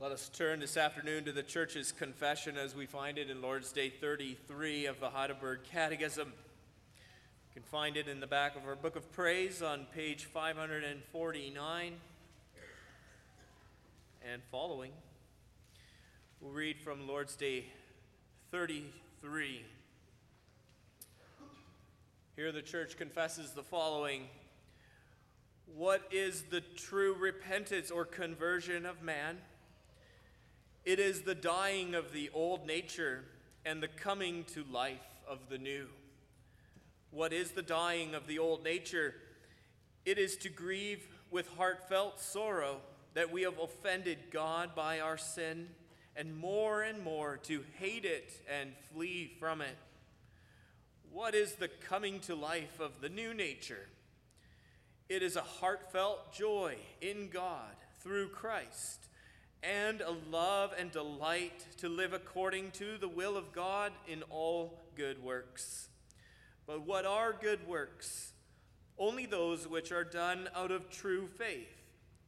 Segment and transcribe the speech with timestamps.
[0.00, 3.70] Let us turn this afternoon to the church's confession as we find it in Lord's
[3.70, 6.28] Day 33 of the Heidelberg Catechism.
[6.28, 11.92] You can find it in the back of our book of praise on page 549
[14.32, 14.92] and following.
[16.40, 17.66] We'll read from Lord's Day
[18.52, 19.66] 33.
[22.36, 24.28] Here the church confesses the following
[25.76, 29.36] What is the true repentance or conversion of man?
[30.84, 33.24] It is the dying of the old nature
[33.66, 34.98] and the coming to life
[35.28, 35.88] of the new.
[37.10, 39.14] What is the dying of the old nature?
[40.06, 42.78] It is to grieve with heartfelt sorrow
[43.14, 45.68] that we have offended God by our sin,
[46.16, 49.76] and more and more to hate it and flee from it.
[51.12, 53.88] What is the coming to life of the new nature?
[55.08, 59.08] It is a heartfelt joy in God through Christ
[59.62, 64.78] and a love and delight to live according to the will of God in all
[64.96, 65.88] good works.
[66.66, 68.32] But what are good works?
[68.98, 71.68] Only those which are done out of true faith,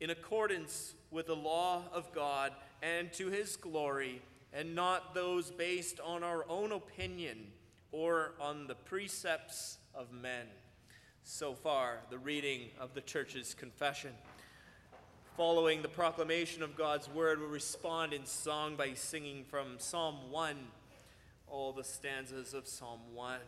[0.01, 4.23] in accordance with the law of God and to his glory,
[4.53, 7.39] and not those based on our own opinion
[7.93, 10.47] or on the precepts of men.
[11.23, 14.13] So far, the reading of the church's confession.
[15.39, 20.57] Following the proclamation of God's word, we'll respond in song by singing from Psalm 1,
[21.49, 23.39] all the stanzas of Psalm 1.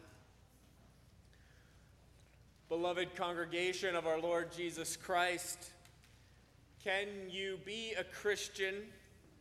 [2.71, 5.73] Beloved congregation of our Lord Jesus Christ,
[6.83, 8.77] can you be a Christian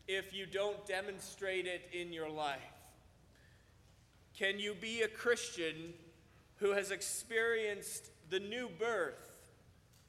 [0.09, 2.59] if you don't demonstrate it in your life?
[4.38, 5.94] Can you be a Christian
[6.58, 9.31] who has experienced the new birth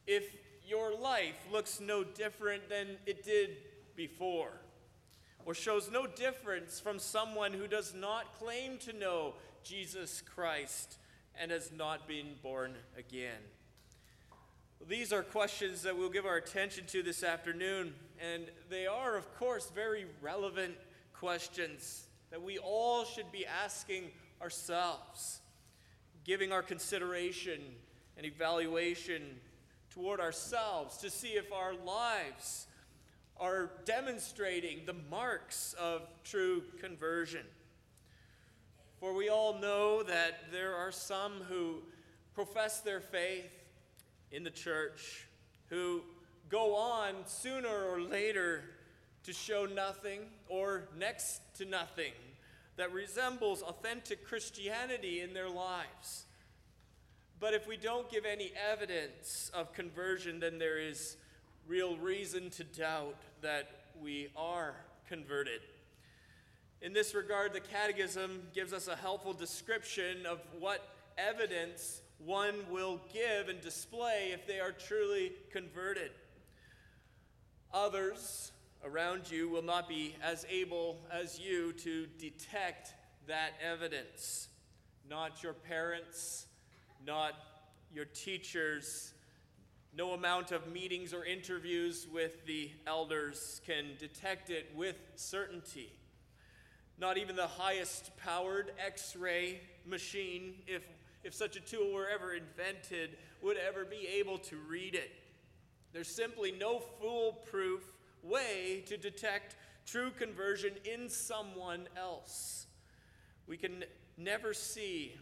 [0.09, 0.25] if
[0.67, 3.57] your life looks no different than it did
[3.97, 4.53] before,
[5.45, 10.97] or shows no difference from someone who does not claim to know Jesus Christ
[11.39, 13.41] and has not been born again?
[14.87, 19.35] These are questions that we'll give our attention to this afternoon, and they are, of
[19.37, 20.75] course, very relevant
[21.13, 24.11] questions that we all should be asking
[24.43, 25.41] ourselves,
[26.25, 27.61] giving our consideration
[28.17, 29.23] and evaluation
[29.95, 32.67] toward ourselves to see if our lives
[33.39, 37.45] are demonstrating the marks of true conversion.
[38.99, 41.83] For we all know that there are some who
[42.35, 43.55] profess their faith
[44.33, 45.29] in the church
[45.69, 46.03] who
[46.49, 48.63] go on sooner or later
[49.25, 52.13] to show nothing or next to nothing
[52.77, 56.27] that resembles authentic Christianity in their lives.
[57.45, 61.19] But if we don't give any evidence of conversion, then there is
[61.69, 63.69] real reason to doubt that
[64.03, 64.75] we are
[65.11, 65.61] converted.
[66.81, 70.89] In this regard, the Catechism gives us a helpful description of what
[71.19, 76.13] evidence one will give and display if they are truly converted.
[77.75, 78.53] Others
[78.87, 82.95] around you will not be as able as you to detect
[83.27, 84.49] that evidence.
[85.11, 86.47] Not your parents,
[87.07, 87.35] not
[87.93, 89.13] your teachers.
[89.97, 95.93] No amount of meetings or interviews with the elders can detect it with certainty.
[96.99, 100.87] Not even the highest powered x ray machine, if,
[101.23, 105.11] if such a tool were ever invented, would ever be able to read it.
[105.93, 107.83] There's simply no foolproof
[108.23, 112.67] way to detect true conversion in someone else.
[113.47, 113.85] We can
[114.17, 115.15] never see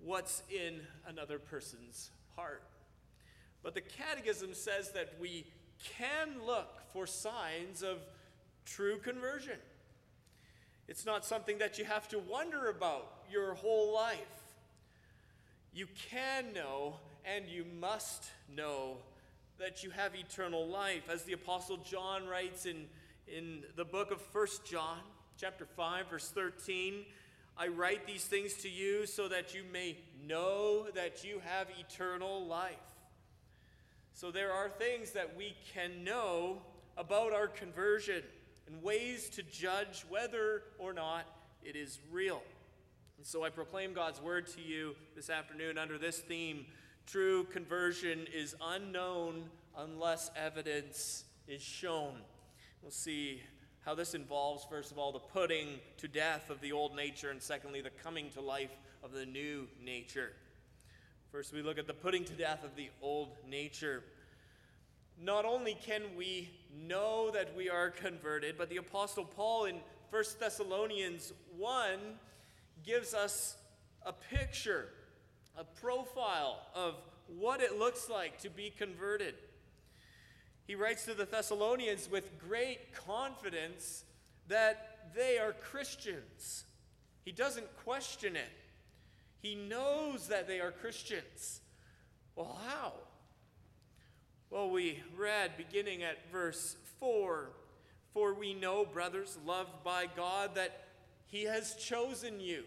[0.00, 2.62] what's in another person's heart.
[3.62, 5.46] But the Catechism says that we
[5.78, 7.98] can look for signs of
[8.64, 9.58] true conversion.
[10.86, 14.18] It's not something that you have to wonder about your whole life.
[15.72, 18.24] You can know and you must
[18.54, 18.98] know
[19.58, 21.08] that you have eternal life.
[21.10, 22.84] As the Apostle John writes in,
[23.26, 24.98] in the book of First John,
[25.38, 27.04] chapter 5, verse 13,
[27.56, 29.96] I write these things to you so that you may
[30.26, 32.74] know that you have eternal life.
[34.12, 36.58] So there are things that we can know
[36.96, 38.22] about our conversion
[38.66, 41.26] and ways to judge whether or not
[41.62, 42.42] it is real.
[43.18, 46.66] And so I proclaim God's word to you this afternoon under this theme
[47.06, 49.44] true conversion is unknown
[49.76, 52.14] unless evidence is shown.
[52.82, 53.42] We'll see
[53.84, 57.42] how this involves, first of all, the putting to death of the old nature, and
[57.42, 58.70] secondly, the coming to life
[59.02, 60.32] of the new nature.
[61.30, 64.02] First, we look at the putting to death of the old nature.
[65.22, 66.50] not only can we
[66.86, 69.76] know that we are converted, but the Apostle Paul in
[70.10, 71.98] 1 Thessalonians 1
[72.84, 73.56] gives us
[74.04, 74.88] a picture,
[75.56, 76.96] a profile of
[77.26, 79.34] what it looks like to be converted.
[80.66, 84.04] He writes to the Thessalonians with great confidence
[84.48, 86.64] that they are Christians.
[87.24, 88.50] He doesn't question it.
[89.40, 91.60] He knows that they are Christians.
[92.34, 92.92] Well, how?
[94.50, 97.50] Well, we read beginning at verse 4
[98.12, 100.86] For we know, brothers, loved by God, that
[101.26, 102.64] He has chosen you.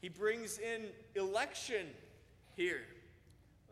[0.00, 1.86] He brings in election
[2.56, 2.82] here.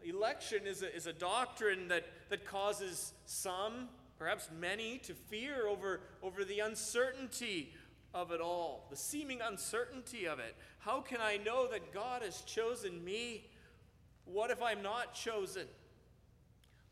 [0.05, 6.01] Election is a, is a doctrine that, that causes some, perhaps many, to fear over,
[6.23, 7.75] over the uncertainty
[8.15, 10.57] of it all, the seeming uncertainty of it.
[10.79, 13.45] How can I know that God has chosen me?
[14.25, 15.67] What if I'm not chosen?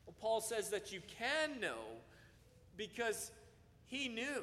[0.05, 2.03] Well, Paul says that you can know
[2.77, 3.31] because
[3.87, 4.43] he knew.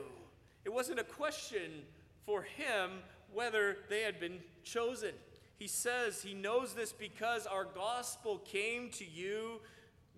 [0.66, 1.84] It wasn't a question
[2.26, 2.90] for him
[3.32, 5.12] whether they had been chosen.
[5.60, 9.60] He says he knows this because our gospel came to you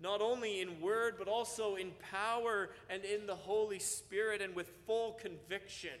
[0.02, 4.70] not only in word, but also in power and in the Holy Spirit and with
[4.86, 5.98] full conviction.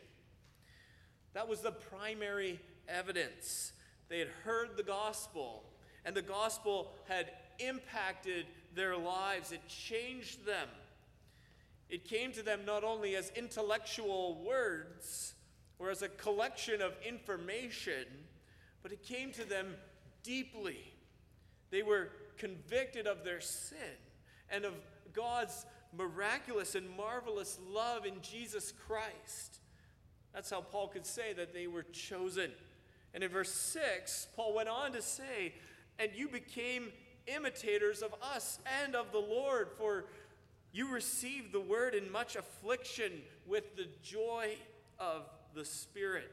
[1.34, 3.72] That was the primary evidence.
[4.08, 5.62] They had heard the gospel,
[6.04, 10.68] and the gospel had impacted their lives, it changed them.
[11.88, 15.34] It came to them not only as intellectual words
[15.78, 18.04] or as a collection of information,
[18.82, 19.74] but it came to them
[20.22, 20.78] deeply.
[21.70, 23.78] They were convicted of their sin
[24.50, 24.72] and of
[25.12, 25.66] God's
[25.96, 29.60] miraculous and marvelous love in Jesus Christ.
[30.32, 32.50] That's how Paul could say that they were chosen.
[33.12, 35.54] And in verse 6, Paul went on to say,
[35.98, 36.92] And you became
[37.26, 40.06] imitators of us and of the Lord, for
[40.72, 43.12] you received the word in much affliction
[43.46, 44.54] with the joy
[44.98, 45.22] of
[45.54, 46.30] the Spirit.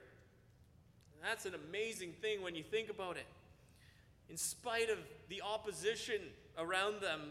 [1.24, 3.25] That's an amazing thing when you think about it.
[4.30, 4.98] In spite of
[5.30, 6.22] the opposition
[6.58, 7.22] around them,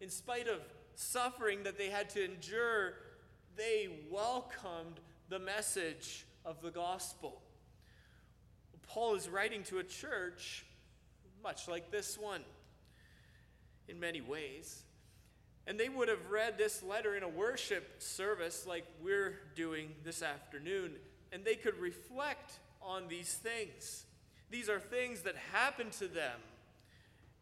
[0.00, 0.60] in spite of
[0.94, 2.94] suffering that they had to endure,
[3.56, 7.42] they welcomed the message of the gospel.
[8.86, 10.64] Paul is writing to a church
[11.42, 12.40] much like this one
[13.88, 14.82] in many ways.
[15.66, 20.22] And they would have read this letter in a worship service like we're doing this
[20.22, 20.92] afternoon,
[21.32, 24.05] and they could reflect on these things.
[24.50, 26.40] These are things that happened to them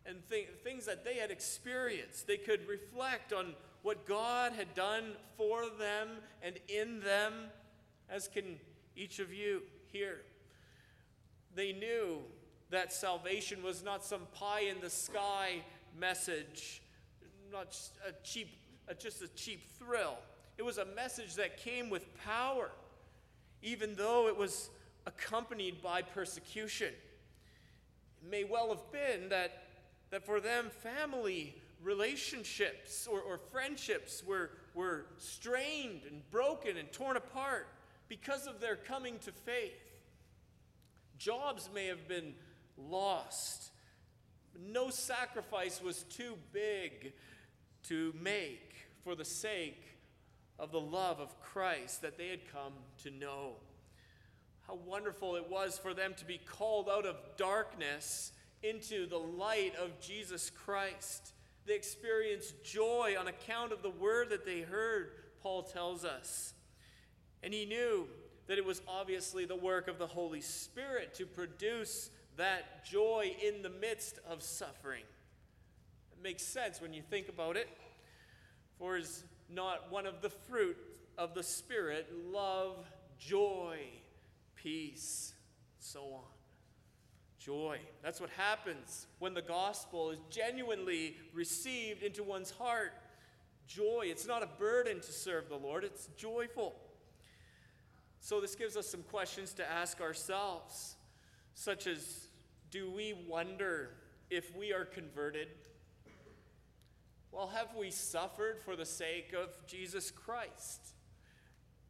[0.06, 2.26] and th- things that they had experienced.
[2.26, 6.08] They could reflect on what God had done for them
[6.42, 7.32] and in them,
[8.08, 8.58] as can
[8.96, 9.62] each of you
[9.92, 10.22] here.
[11.54, 12.18] They knew
[12.70, 15.62] that salvation was not some pie in the sky
[15.98, 16.82] message,
[17.52, 18.48] not a cheap,
[18.98, 20.16] just a cheap thrill.
[20.56, 22.70] It was a message that came with power,
[23.62, 24.70] even though it was
[25.06, 26.92] accompanied by persecution.
[28.22, 29.64] It may well have been that,
[30.10, 37.16] that for them, family relationships or, or friendships were, were strained and broken and torn
[37.16, 37.68] apart
[38.08, 39.72] because of their coming to faith.
[41.18, 42.34] Jobs may have been
[42.76, 43.70] lost.
[44.58, 47.12] No sacrifice was too big
[47.84, 49.84] to make for the sake
[50.58, 53.54] of the love of Christ that they had come to know.
[54.66, 59.74] How wonderful it was for them to be called out of darkness into the light
[59.76, 61.32] of Jesus Christ.
[61.66, 65.10] They experienced joy on account of the word that they heard,
[65.42, 66.54] Paul tells us.
[67.42, 68.08] And he knew
[68.46, 73.62] that it was obviously the work of the Holy Spirit to produce that joy in
[73.62, 75.04] the midst of suffering.
[76.12, 77.68] It makes sense when you think about it.
[78.78, 80.76] For is not one of the fruit
[81.16, 82.76] of the Spirit love,
[83.18, 83.78] joy,
[84.64, 85.34] peace,
[85.78, 86.22] so on.
[87.38, 87.78] Joy.
[88.02, 92.92] That's what happens when the gospel is genuinely received into one's heart.
[93.66, 94.06] Joy.
[94.06, 96.74] It's not a burden to serve the Lord, it's joyful.
[98.20, 100.96] So, this gives us some questions to ask ourselves,
[101.52, 102.28] such as
[102.70, 103.90] Do we wonder
[104.30, 105.48] if we are converted?
[107.30, 110.93] Well, have we suffered for the sake of Jesus Christ?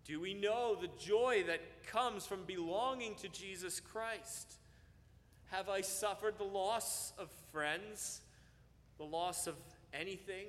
[0.05, 4.55] Do we know the joy that comes from belonging to Jesus Christ?
[5.51, 8.21] Have I suffered the loss of friends,
[8.99, 9.55] the loss of
[9.93, 10.47] anything?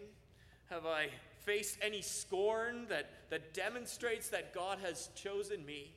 [0.69, 1.09] Have I
[1.45, 5.91] faced any scorn that, that demonstrates that God has chosen me.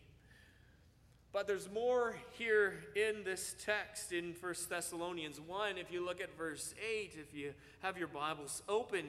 [1.33, 5.79] But there's more here in this text in 1 Thessalonians 1.
[5.79, 9.07] If you look at verse 8, if you have your Bibles open,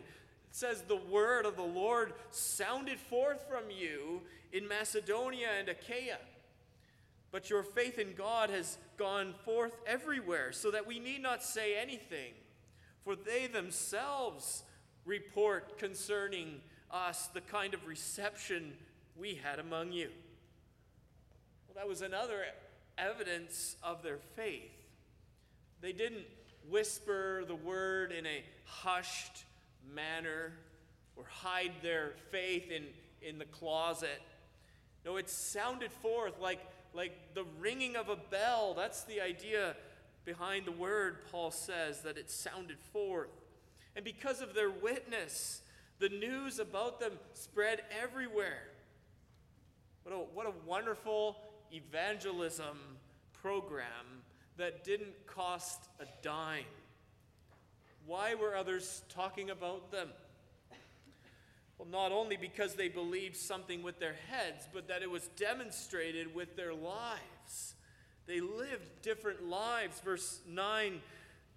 [0.52, 6.18] says, The word of the Lord sounded forth from you in Macedonia and Achaia.
[7.32, 11.78] But your faith in God has gone forth everywhere, so that we need not say
[11.80, 12.34] anything,
[13.04, 14.64] for they themselves
[15.06, 18.74] report concerning us the kind of reception
[19.16, 20.10] we had among you.
[21.68, 22.44] Well, that was another
[22.98, 24.72] evidence of their faith.
[25.82, 26.26] They didn't
[26.68, 29.46] whisper the word in a hushed
[29.94, 30.54] manner
[31.16, 32.84] or hide their faith in,
[33.22, 34.22] in the closet.
[35.06, 36.60] No, it sounded forth like,
[36.94, 38.74] like the ringing of a bell.
[38.74, 39.76] That's the idea
[40.26, 43.30] behind the word, Paul says, that it sounded forth.
[43.96, 45.62] And because of their witness,
[46.00, 48.64] the news about them spread everywhere.
[50.04, 51.38] What a, what a wonderful
[51.72, 52.78] evangelism
[53.42, 54.24] program
[54.58, 56.66] that didn't cost a dime.
[58.10, 60.10] Why were others talking about them?
[61.78, 66.34] Well, not only because they believed something with their heads, but that it was demonstrated
[66.34, 67.76] with their lives.
[68.26, 70.00] They lived different lives.
[70.00, 71.02] Verse 9,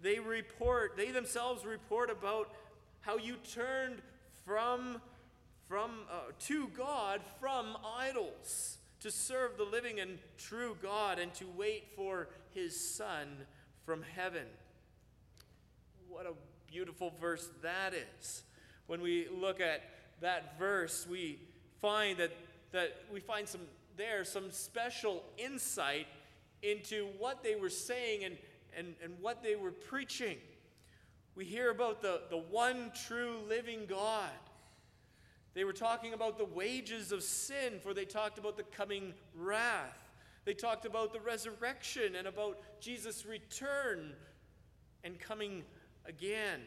[0.03, 2.51] they report, they themselves report about
[3.01, 4.03] how you turned
[4.45, 5.01] from,
[5.69, 11.47] from uh, to God from idols to serve the living and true God and to
[11.57, 13.27] wait for his Son
[13.87, 14.45] from heaven.
[16.13, 16.35] What a
[16.71, 18.43] beautiful verse that is.
[18.87, 19.81] When we look at
[20.21, 21.39] that verse, we
[21.81, 22.33] find that,
[22.73, 23.63] that we find some
[23.97, 26.07] there some special insight
[26.63, 28.37] into what they were saying and,
[28.77, 30.37] and, and what they were preaching.
[31.35, 34.29] We hear about the, the one true living God.
[35.55, 39.97] They were talking about the wages of sin, for they talked about the coming wrath.
[40.45, 44.13] They talked about the resurrection and about Jesus' return
[45.05, 45.65] and coming
[46.07, 46.61] again.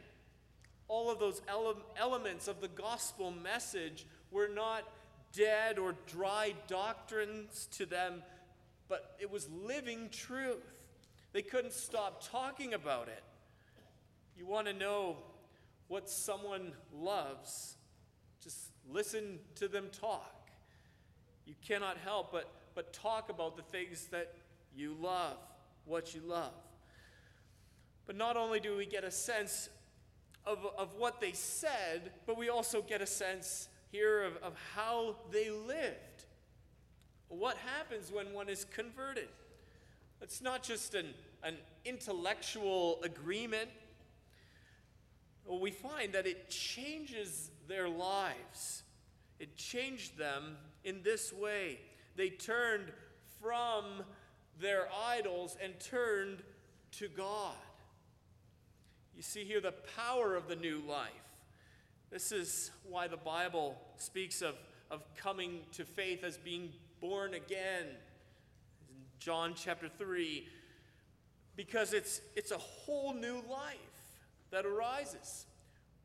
[0.87, 4.83] All of those ele- elements of the gospel message were not
[5.33, 8.23] dead or dry doctrines to them,
[8.87, 10.63] but it was living truth.
[11.33, 13.23] They couldn't stop talking about it.
[14.37, 15.17] You want to know
[15.87, 17.75] what someone loves,
[18.43, 18.57] just
[18.89, 20.49] listen to them talk.
[21.45, 24.33] You cannot help but, but talk about the things that
[24.75, 25.37] you love,
[25.85, 26.53] what you love.
[28.05, 29.69] But not only do we get a sense
[30.45, 35.15] of, of what they said, but we also get a sense here of, of how
[35.31, 36.25] they lived.
[37.29, 39.29] What happens when one is converted?
[40.21, 41.07] It's not just an,
[41.43, 43.69] an intellectual agreement.
[45.45, 48.83] Well, we find that it changes their lives.
[49.39, 51.79] It changed them in this way.
[52.15, 52.91] They turned
[53.41, 54.03] from
[54.59, 56.41] their idols and turned
[56.91, 57.55] to God.
[59.15, 61.09] You see here the power of the new life.
[62.11, 64.55] This is why the Bible speaks of,
[64.91, 66.69] of coming to faith as being
[66.99, 67.85] born again.
[68.89, 70.47] In John chapter 3,
[71.55, 73.77] because it's, it's a whole new life
[74.51, 75.45] that arises.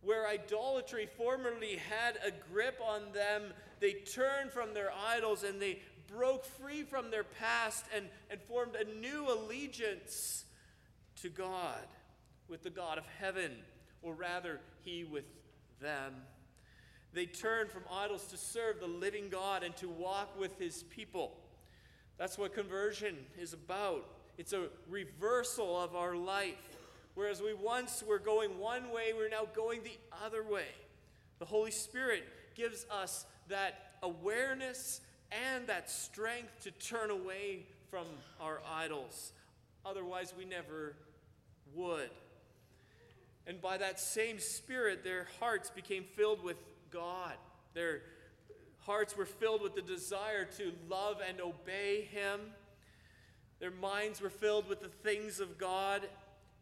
[0.03, 3.43] Where idolatry formerly had a grip on them,
[3.81, 8.77] they turned from their idols and they broke free from their past and, and formed
[8.77, 10.45] a new allegiance
[11.23, 11.87] to God,
[12.51, 13.53] with the God of heaven,
[14.03, 15.25] or rather, He with
[15.81, 16.15] them.
[17.13, 21.37] They turn from idols to serve the living God and to walk with His people.
[22.19, 24.05] That's what conversion is about.
[24.37, 26.55] It's a reversal of our life.
[27.15, 30.69] Whereas we once were going one way, we're now going the other way.
[31.39, 35.01] The Holy Spirit gives us that awareness
[35.33, 38.07] and that strength to turn away from
[38.41, 39.33] our idols.
[39.85, 40.95] Otherwise, we never
[41.75, 42.11] would.
[43.47, 46.57] And by that same Spirit, their hearts became filled with
[46.91, 47.35] God.
[47.75, 48.03] Their
[48.81, 52.41] hearts were filled with the desire to love and obey Him.
[53.59, 56.07] Their minds were filled with the things of God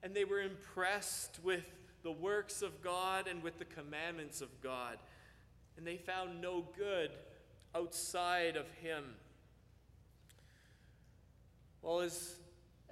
[0.02, 1.64] and they were impressed with
[2.02, 4.98] the works of God and with the commandments of God.
[5.76, 7.10] And they found no good
[7.74, 9.04] outside of Him.
[11.82, 12.37] Well, as,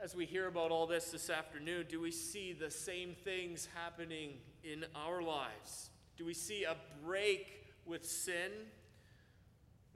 [0.02, 4.34] as we hear about all this this afternoon, do we see the same things happening
[4.62, 5.90] in our lives?
[6.16, 8.50] Do we see a break with sin?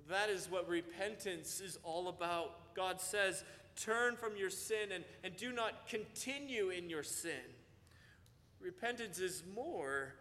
[0.08, 2.74] That is what repentance is all about.
[2.74, 3.44] God says,
[3.76, 7.32] Turn from your sin and, and do not continue in your sin.
[8.60, 10.14] Repentance is more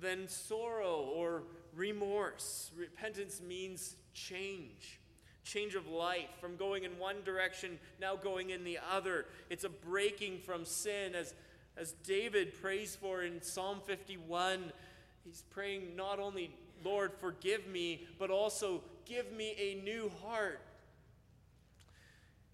[0.00, 2.70] than sorrow or remorse.
[2.76, 5.00] Repentance means change
[5.44, 9.26] change of life from going in one direction, now going in the other.
[9.50, 11.34] It's a breaking from sin, as,
[11.76, 14.72] as David prays for in Psalm 51.
[15.24, 20.60] he's praying not only, Lord, forgive me, but also give me a new heart.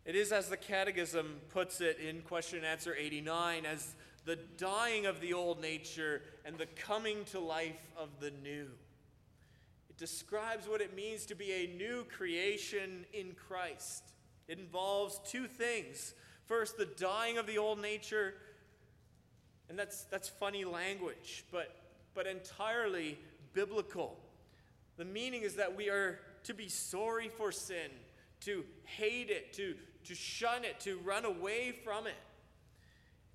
[0.05, 5.05] It is as the Catechism puts it in question and answer 89 as the dying
[5.05, 8.69] of the old nature and the coming to life of the new.
[9.99, 14.05] Describes what it means to be a new creation in Christ.
[14.47, 16.15] It involves two things.
[16.47, 18.35] First, the dying of the old nature,
[19.69, 21.75] and that's, that's funny language, but,
[22.15, 23.19] but entirely
[23.53, 24.17] biblical.
[24.97, 27.91] The meaning is that we are to be sorry for sin,
[28.43, 29.75] to hate it, to,
[30.05, 32.15] to shun it, to run away from it.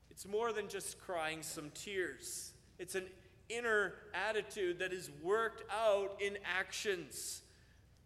[0.10, 3.06] It's more than just crying some tears, it's an
[3.50, 7.42] inner attitude that is worked out in actions.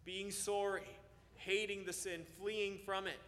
[0.04, 0.82] Being sorry,
[1.36, 3.18] hating the sin, fleeing from it.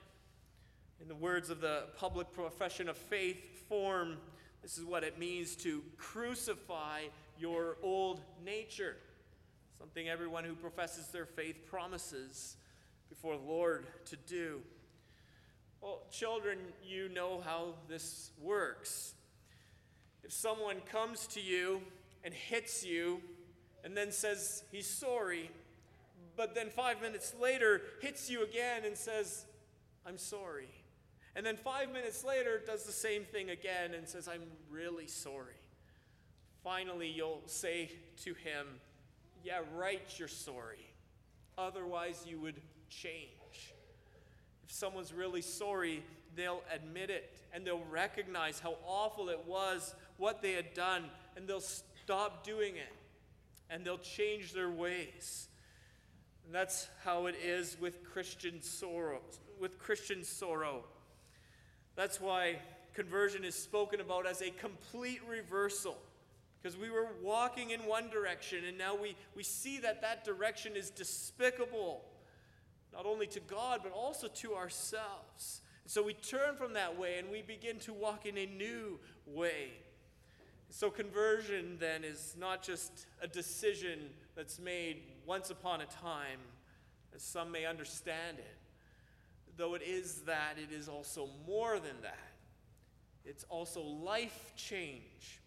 [1.00, 4.16] In the words of the public profession of faith form,
[4.62, 7.02] this is what it means to crucify
[7.38, 8.96] your old nature.
[9.78, 12.56] Something everyone who professes their faith promises
[13.08, 14.60] before the Lord to do.
[15.80, 19.14] Well, children, you know how this works.
[20.22, 21.80] If someone comes to you
[22.24, 23.20] and hits you
[23.84, 25.50] and then says he's sorry,
[26.36, 29.44] but then five minutes later hits you again and says,
[30.06, 30.68] I'm sorry.
[31.36, 35.54] And then five minutes later does the same thing again and says, I'm really sorry.
[36.62, 37.90] Finally, you'll say
[38.24, 38.66] to him,
[39.44, 40.86] Yeah, right, you're sorry.
[41.56, 43.74] Otherwise, you would change.
[44.64, 46.02] If someone's really sorry,
[46.36, 51.04] they'll admit it and they'll recognize how awful it was, what they had done,
[51.36, 51.62] and they'll
[52.04, 52.92] stop doing it
[53.68, 55.48] and they'll change their ways.
[56.44, 59.20] And that's how it is with Christian sorrow,
[59.60, 60.84] with Christian sorrow.
[61.94, 62.56] That's why
[62.94, 65.96] conversion is spoken about as a complete reversal.
[66.60, 70.76] Because we were walking in one direction, and now we, we see that that direction
[70.76, 72.04] is despicable
[72.92, 75.62] not only to God, but also to ourselves.
[75.84, 78.98] And so we turn from that way and we begin to walk in a new
[79.26, 79.70] way.
[80.70, 83.98] So conversion then is not just a decision
[84.36, 86.38] that's made once upon a time,
[87.14, 88.56] as some may understand it.
[89.56, 92.30] Though it is that, it is also more than that.
[93.24, 95.40] It's also life change.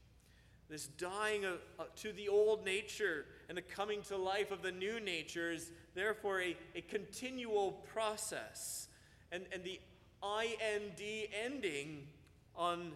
[0.70, 4.72] This dying of, uh, to the old nature and the coming to life of the
[4.72, 8.90] new nature is therefore a, a continual process.
[9.32, 9.80] And, and the
[10.22, 12.08] ING ending
[12.56, 12.92] on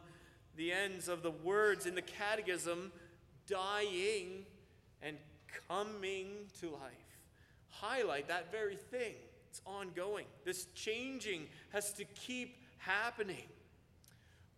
[0.58, 2.92] the ends of the words in the catechism,
[3.48, 4.46] dying
[5.02, 5.16] and
[5.68, 6.28] coming
[6.60, 7.20] to life,
[7.70, 9.14] highlight that very thing.
[9.50, 10.26] It's ongoing.
[10.44, 13.48] This changing has to keep happening.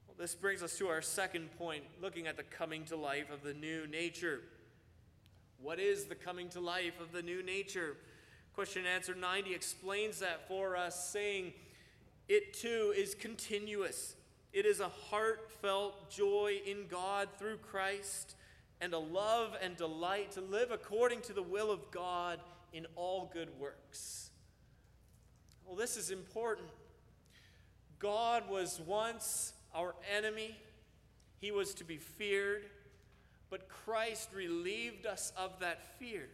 [0.08, 3.44] Well, this brings us to our second point, looking at the coming to life of
[3.44, 4.40] the new nature.
[5.62, 7.98] What is the coming to life of the new nature?
[8.54, 11.54] Question and answer 90 explains that for us, saying,
[12.28, 14.16] It too is continuous.
[14.52, 18.36] It is a heartfelt joy in God through Christ
[18.82, 22.40] and a love and delight to live according to the will of God
[22.74, 24.32] in all good works.
[25.66, 26.68] Well, this is important.
[28.00, 30.58] God was once our enemy,
[31.40, 32.66] he was to be feared,
[33.50, 36.28] but Christ relieved us of that fear.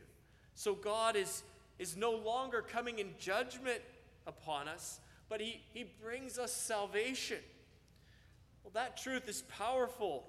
[0.54, 1.44] So God is
[1.80, 3.82] is no longer coming in judgment
[4.28, 5.00] upon us,
[5.30, 7.40] but he, he brings us salvation.
[8.66, 10.26] Well, that truth is powerful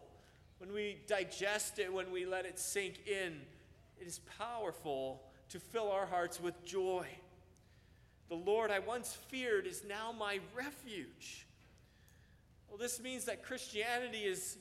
[0.59, 3.41] when we digest it, when we let it sink in.
[3.99, 7.07] It is powerful to fill our hearts with joy.
[8.29, 11.47] The Lord I once feared is now my refuge.
[12.69, 14.59] Well, this means that Christianity is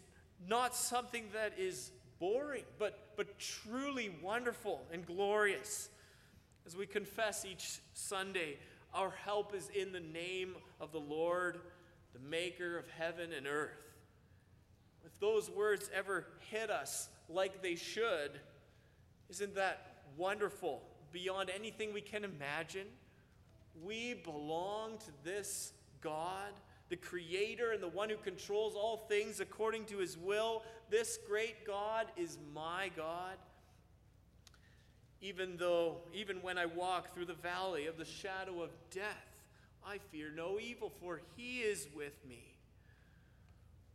[0.48, 5.90] not something that is boring, but, but truly wonderful and glorious.
[6.66, 8.58] As we confess each Sunday,
[8.94, 11.60] our help is in the name of the Lord,
[12.16, 13.72] the maker of heaven and earth.
[15.06, 18.32] If those words ever hit us like they should,
[19.30, 20.82] isn't that wonderful?
[21.12, 22.88] Beyond anything we can imagine,
[23.84, 26.54] we belong to this God,
[26.90, 30.64] the Creator and the one who controls all things according to His will.
[30.90, 33.36] This great God is my God
[35.22, 39.35] even though, even when I walk through the valley of the shadow of death,
[39.88, 42.44] I fear no evil, for he is with me.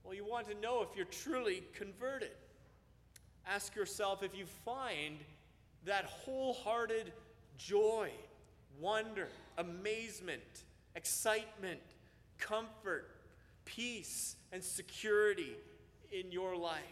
[0.05, 2.31] Well, you want to know if you're truly converted.
[3.47, 5.19] Ask yourself if you find
[5.85, 7.13] that wholehearted
[7.59, 8.11] joy,
[8.79, 10.43] wonder, amazement,
[10.95, 11.81] excitement,
[12.39, 13.11] comfort,
[13.65, 15.57] peace, and security
[16.13, 16.83] in your life.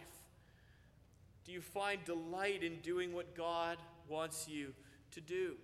[1.45, 4.73] Do you find delight in doing what God wants you
[5.11, 5.55] to do?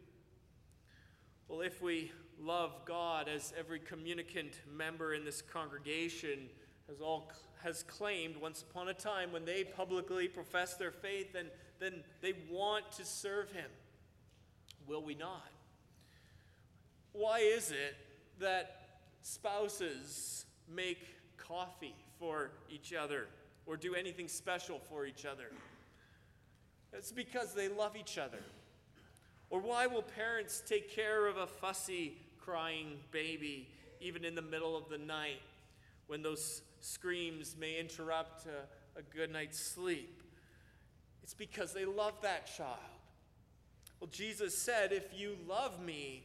[1.48, 6.50] Well, if we love God, as every communicant member in this congregation
[6.88, 7.32] has all
[7.64, 11.48] has claimed once upon a time when they publicly profess their faith, then,
[11.80, 13.70] then they want to serve Him.
[14.88, 15.50] Will we not?
[17.12, 17.96] Why is it
[18.40, 23.28] that spouses make coffee for each other
[23.66, 25.50] or do anything special for each other?
[26.94, 28.44] It's because they love each other.
[29.50, 33.68] Or why will parents take care of a fussy, crying baby
[34.00, 35.42] even in the middle of the night
[36.08, 40.22] when those screams may interrupt a, a good night's sleep?
[41.24, 42.78] It's because they love that child.
[44.00, 46.24] Well, Jesus said, If you love me,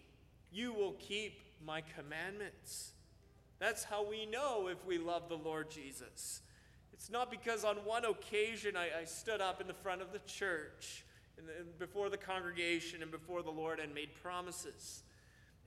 [0.53, 2.93] you will keep my commandments.
[3.59, 6.43] That's how we know if we love the Lord Jesus.
[6.93, 10.19] It's not because on one occasion I, I stood up in the front of the
[10.21, 11.05] church,
[11.37, 15.03] the, before the congregation, and before the Lord and made promises.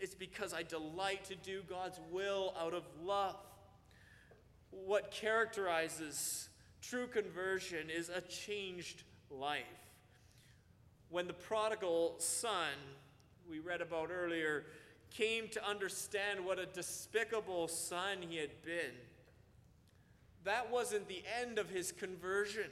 [0.04, 3.38] It's because I delight to do God's will out of love.
[4.70, 6.50] What characterizes
[6.82, 9.64] true conversion is a changed life.
[11.10, 12.74] When the prodigal son,
[13.50, 14.66] we read about earlier,
[15.10, 18.92] came to understand what a despicable son he had been,
[20.44, 22.70] that wasn't the end of his conversion.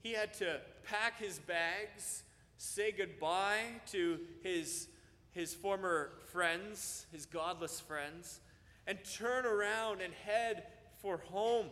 [0.00, 2.24] He had to pack his bags,
[2.56, 4.88] say goodbye to his,
[5.32, 8.40] his former friends, his godless friends,
[8.86, 10.64] and turn around and head
[11.00, 11.66] for home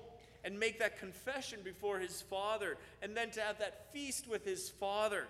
[0.45, 4.71] and make that confession before his father, and then to have that feast with his
[4.71, 5.29] father,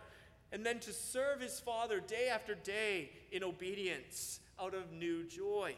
[0.52, 5.74] and then to serve his father day after day in obedience out of new joy.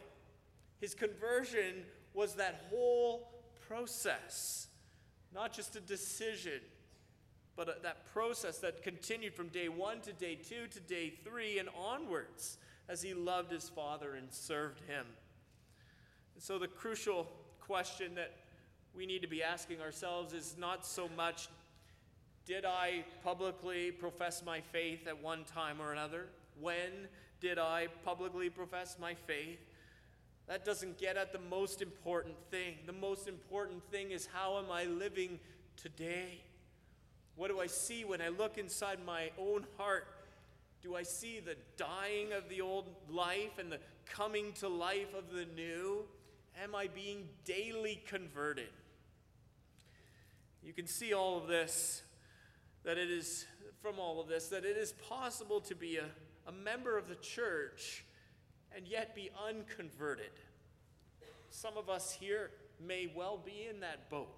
[0.81, 3.29] His conversion was that whole
[3.67, 4.69] process,
[5.33, 6.61] not just a decision,
[7.57, 11.59] but uh, that process that continued from day one to day two to day three
[11.59, 15.07] and onwards as he loved his father and served him.
[16.35, 17.27] And so the crucial
[17.61, 18.37] question that
[18.95, 21.49] we need to be asking ourselves is not so much
[22.45, 26.27] did I publicly profess my faith at one time or another?
[26.61, 27.07] When
[27.41, 29.61] did I publicly profess my faith?
[30.49, 32.79] That doesn't get at the most important thing.
[32.85, 35.39] The most important thing is how am I living
[35.77, 36.43] today?
[37.37, 40.07] What do I see when I look inside my own heart?
[40.83, 45.33] Do I see the dying of the old life and the coming to life of
[45.33, 46.05] the new?
[46.63, 48.69] Am I being daily converted?
[50.63, 52.03] You can see all of this,
[52.85, 53.47] that it is,
[53.81, 56.07] from all of this, that it is possible to be a,
[56.47, 58.05] a member of the church
[58.75, 60.31] and yet be unconverted.
[61.51, 62.51] Some of us here
[62.85, 64.35] may well be in that boat.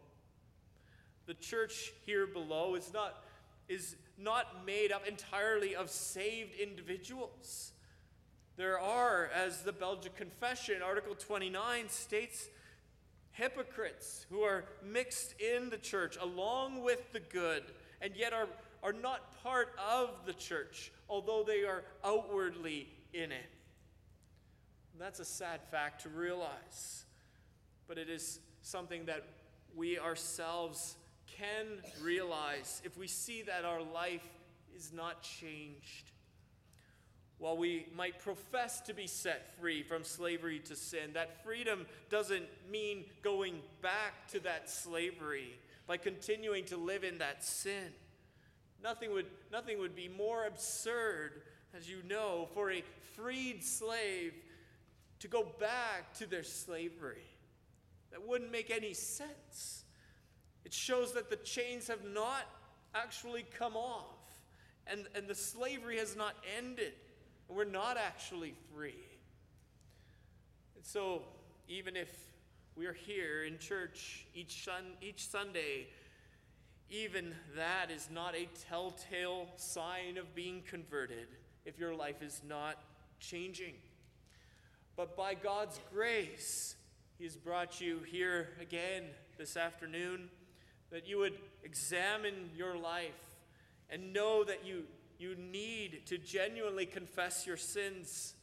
[1.26, 3.24] The church here below is not,
[3.68, 7.72] is not made up entirely of saved individuals.
[8.56, 12.48] There are, as the Belgic Confession, Article 29 states,
[13.32, 17.64] hypocrites who are mixed in the church along with the good
[18.00, 18.46] and yet are,
[18.82, 23.50] are not part of the church, although they are outwardly in it.
[24.98, 27.04] That's a sad fact to realize,
[27.88, 29.24] but it is something that
[29.74, 30.96] we ourselves
[31.38, 31.66] can
[32.02, 34.28] realize if we see that our life
[34.76, 36.10] is not changed.
[37.38, 42.46] While we might profess to be set free from slavery to sin, that freedom doesn't
[42.70, 47.92] mean going back to that slavery by continuing to live in that sin.
[48.82, 51.42] Nothing would, nothing would be more absurd,
[51.76, 52.82] as you know, for a
[53.16, 54.34] freed slave
[55.20, 57.24] to go back to their slavery.
[58.10, 59.83] That wouldn't make any sense.
[60.64, 62.42] It shows that the chains have not
[62.94, 64.14] actually come off
[64.86, 66.92] and, and the slavery has not ended.
[67.48, 68.94] And we're not actually free.
[70.76, 71.22] And so,
[71.68, 72.08] even if
[72.76, 75.86] we're here in church each, sun, each Sunday,
[76.90, 81.28] even that is not a telltale sign of being converted
[81.64, 82.78] if your life is not
[83.20, 83.74] changing.
[84.96, 86.76] But by God's grace,
[87.18, 89.04] He has brought you here again
[89.38, 90.28] this afternoon
[90.94, 93.34] that you would examine your life
[93.90, 94.84] and know that you
[95.18, 98.34] you need to genuinely confess your sins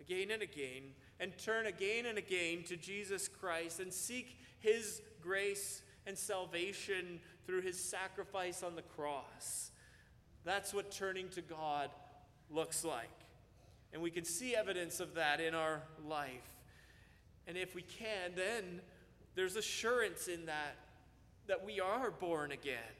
[0.00, 5.82] again and again and turn again and again to Jesus Christ and seek his grace
[6.06, 9.70] and salvation through his sacrifice on the cross.
[10.42, 11.90] That's what turning to God
[12.48, 13.08] looks like.
[13.92, 16.56] And we can see evidence of that in our life.
[17.46, 18.80] And if we can, then
[19.34, 20.76] there's assurance in that
[21.50, 22.94] that we are born again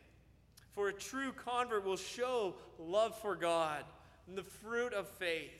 [0.72, 3.84] For a true convert will show love for God
[4.26, 5.52] and the fruit of faith.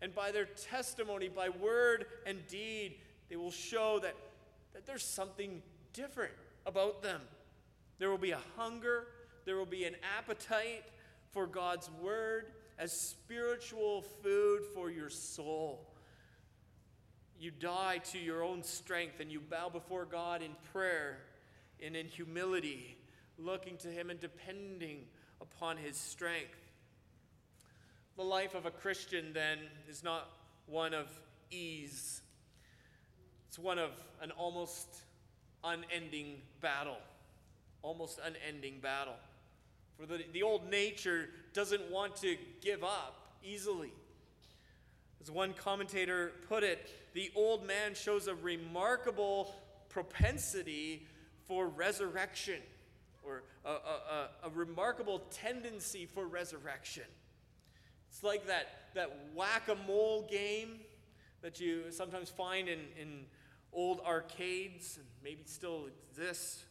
[0.00, 2.94] And by their testimony, by word and deed,
[3.28, 4.14] they will show that,
[4.72, 5.60] that there's something
[5.92, 6.32] different
[6.64, 7.20] about them.
[7.98, 9.08] There will be a hunger,
[9.44, 10.84] there will be an appetite
[11.32, 12.46] for God's word
[12.78, 15.92] as spiritual food for your soul.
[17.38, 21.18] You die to your own strength and you bow before God in prayer
[21.84, 22.96] and in humility,
[23.38, 25.04] looking to Him and depending
[25.40, 26.58] upon His strength.
[28.16, 30.28] The life of a Christian, then, is not
[30.66, 31.08] one of
[31.50, 32.20] ease,
[33.48, 33.90] it's one of
[34.22, 34.86] an almost
[35.64, 36.98] unending battle.
[37.82, 39.16] Almost unending battle.
[39.98, 43.92] For the, the old nature doesn't want to give up easily.
[45.20, 49.54] As one commentator put it, the old man shows a remarkable
[49.88, 51.06] propensity
[51.50, 52.60] for resurrection,
[53.24, 57.02] or a, a, a, remarkable tendency for resurrection.
[58.08, 60.78] It's like that, that whack a mole game
[61.42, 63.24] that you sometimes find in, in
[63.72, 66.62] old arcades, and maybe still exists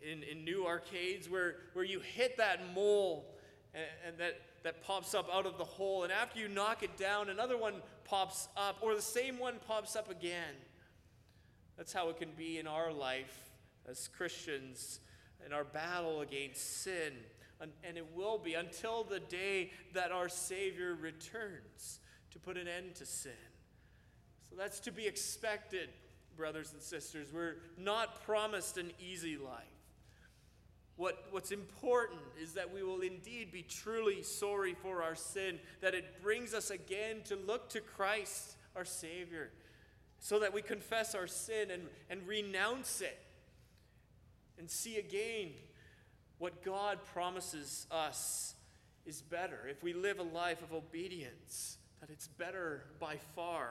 [0.00, 3.34] in, in new arcades, where, where you hit that mole
[3.74, 6.96] and, and that, that pops up out of the hole, and after you knock it
[6.96, 7.74] down, another one
[8.04, 10.54] pops up, or the same one pops up again.
[11.76, 13.44] That's how it can be in our life
[13.88, 15.00] as Christians
[15.44, 17.12] in our battle against sin.
[17.60, 22.00] And it will be until the day that our Savior returns
[22.32, 23.32] to put an end to sin.
[24.50, 25.88] So that's to be expected,
[26.36, 27.28] brothers and sisters.
[27.32, 29.64] We're not promised an easy life.
[30.96, 35.94] What, what's important is that we will indeed be truly sorry for our sin, that
[35.94, 39.50] it brings us again to look to Christ, our Savior,
[40.20, 43.18] so that we confess our sin and, and renounce it
[44.58, 45.50] and see again
[46.38, 48.54] what God promises us
[49.06, 49.66] is better.
[49.68, 53.70] If we live a life of obedience, that it's better by far.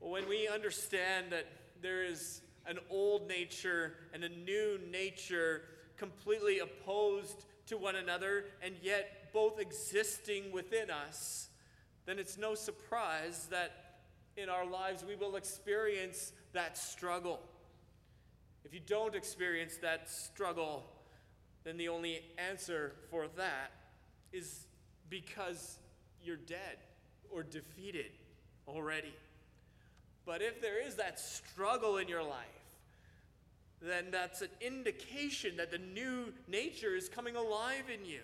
[0.00, 1.46] Well, when we understand that
[1.80, 5.62] there is an old nature and a new nature
[5.96, 11.48] completely opposed to one another and yet both existing within us,
[12.06, 14.00] then it's no surprise that
[14.36, 17.40] in our lives we will experience that struggle.
[18.68, 20.84] If you don't experience that struggle,
[21.64, 23.72] then the only answer for that
[24.30, 24.66] is
[25.08, 25.78] because
[26.22, 26.76] you're dead
[27.30, 28.10] or defeated
[28.66, 29.14] already.
[30.26, 32.44] But if there is that struggle in your life,
[33.80, 38.20] then that's an indication that the new nature is coming alive in you.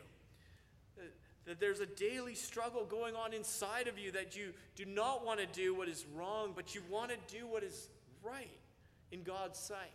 [0.98, 1.04] Uh,
[1.46, 5.40] that there's a daily struggle going on inside of you that you do not want
[5.40, 7.88] to do what is wrong, but you want to do what is
[8.22, 8.50] right
[9.10, 9.92] in God's sight.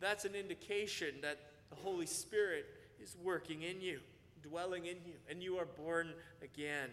[0.00, 1.38] That's an indication that
[1.70, 2.66] the Holy Spirit
[3.02, 4.00] is working in you,
[4.42, 6.10] dwelling in you, and you are born
[6.42, 6.90] again.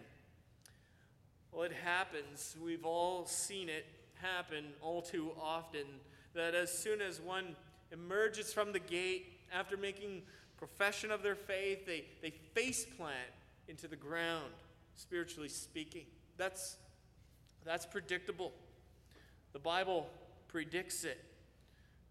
[1.52, 2.56] Well, it happens.
[2.62, 5.84] We've all seen it happen all too often
[6.34, 7.54] that as soon as one
[7.92, 10.22] emerges from the gate after making
[10.56, 13.30] profession of their faith, they, they face plant
[13.68, 14.52] into the ground,
[14.96, 16.06] spiritually speaking.
[16.36, 16.76] That's,
[17.64, 18.52] that's predictable.
[19.52, 20.08] The Bible
[20.48, 21.22] predicts it.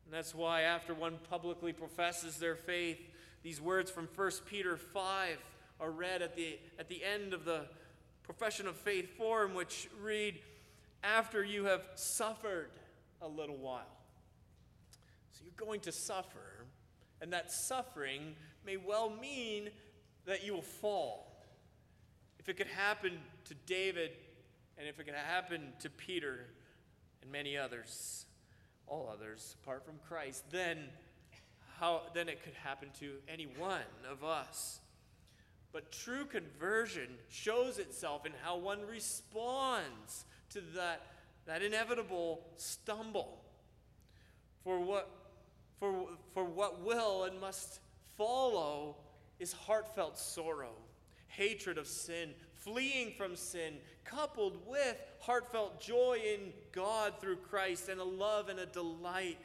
[0.05, 2.99] And that's why, after one publicly professes their faith,
[3.41, 5.37] these words from 1 Peter 5
[5.79, 7.65] are read at the, at the end of the
[8.23, 10.39] profession of faith form, which read,
[11.03, 12.69] After you have suffered
[13.21, 13.97] a little while.
[15.31, 16.65] So you're going to suffer,
[17.21, 18.35] and that suffering
[18.65, 19.69] may well mean
[20.25, 21.43] that you will fall.
[22.39, 24.11] If it could happen to David,
[24.77, 26.45] and if it could happen to Peter
[27.21, 28.25] and many others,
[28.87, 30.77] all others apart from Christ, then
[31.79, 34.79] how then it could happen to any one of us.
[35.71, 41.01] But true conversion shows itself in how one responds to that,
[41.47, 43.41] that inevitable stumble.
[44.63, 45.09] For what,
[45.79, 47.79] for, for what will and must
[48.17, 48.97] follow
[49.39, 50.73] is heartfelt sorrow,
[51.27, 52.29] hatred of sin,
[52.63, 58.59] fleeing from sin, coupled with heartfelt joy in God through Christ and a love and
[58.59, 59.37] a delight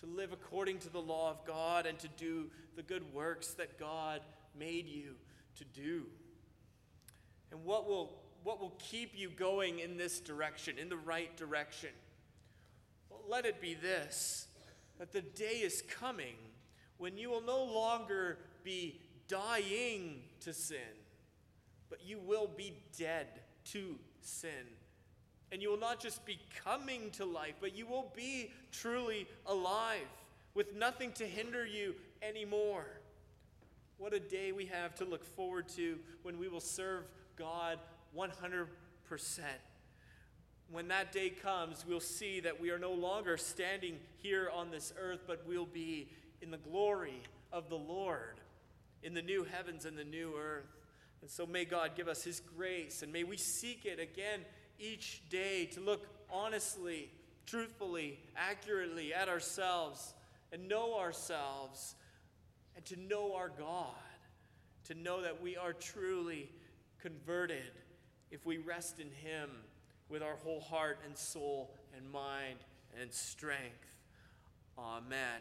[0.00, 3.78] to live according to the law of God and to do the good works that
[3.78, 4.20] God
[4.58, 5.14] made you
[5.56, 6.04] to do.
[7.50, 8.12] And what will,
[8.44, 11.90] what will keep you going in this direction, in the right direction?
[13.10, 14.46] Well, let it be this
[14.98, 16.34] that the day is coming
[16.98, 20.76] when you will no longer be dying to sin
[21.90, 23.26] but you will be dead
[23.72, 24.50] to sin.
[25.52, 30.06] And you will not just be coming to life, but you will be truly alive
[30.54, 32.86] with nothing to hinder you anymore.
[33.98, 37.04] What a day we have to look forward to when we will serve
[37.36, 37.78] God
[38.16, 38.66] 100%.
[40.70, 44.94] When that day comes, we'll see that we are no longer standing here on this
[44.98, 46.08] earth, but we'll be
[46.40, 47.22] in the glory
[47.52, 48.40] of the Lord,
[49.02, 50.79] in the new heavens and the new earth.
[51.22, 54.40] And so may God give us His grace, and may we seek it again
[54.78, 57.10] each day to look honestly,
[57.46, 60.14] truthfully, accurately at ourselves
[60.52, 61.94] and know ourselves
[62.76, 63.94] and to know our God,
[64.86, 66.48] to know that we are truly
[67.00, 67.72] converted
[68.30, 69.50] if we rest in Him
[70.08, 72.58] with our whole heart and soul and mind
[73.00, 73.96] and strength.
[74.78, 75.40] Amen.